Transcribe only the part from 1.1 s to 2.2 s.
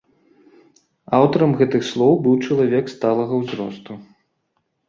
Аўтарам гэтых слоў